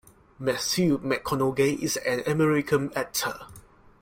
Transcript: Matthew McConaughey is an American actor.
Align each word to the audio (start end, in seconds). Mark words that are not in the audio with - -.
Matthew 0.39 0.97
McConaughey 1.01 1.77
is 1.77 1.95
an 1.97 2.21
American 2.25 2.91
actor. 2.95 3.39